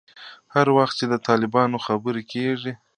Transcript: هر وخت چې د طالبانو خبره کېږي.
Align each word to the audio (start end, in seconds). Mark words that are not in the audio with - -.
هر 0.53 0.67
وخت 0.77 0.93
چې 0.99 1.05
د 1.11 1.15
طالبانو 1.27 1.77
خبره 1.85 2.21
کېږي. 2.33 2.73